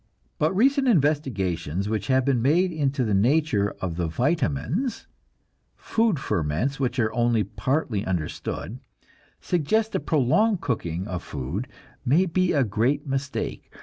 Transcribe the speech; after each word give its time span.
But 0.39 0.55
recent 0.55 0.87
investigations 0.87 1.87
which 1.87 2.07
have 2.07 2.25
been 2.25 2.41
made 2.41 2.71
into 2.71 3.03
the 3.03 3.13
nature 3.13 3.75
of 3.81 3.97
the 3.97 4.07
"vitamines," 4.07 5.05
food 5.75 6.17
ferments 6.17 6.79
which 6.79 6.97
are 6.97 7.13
only 7.13 7.43
partly 7.43 8.03
understood, 8.03 8.79
suggest 9.41 9.91
that 9.91 10.07
prolonged 10.07 10.59
cooking 10.59 11.07
of 11.07 11.21
food 11.21 11.67
may 12.03 12.25
be 12.25 12.51
a 12.51 12.63
great 12.63 13.05
mistake. 13.05 13.71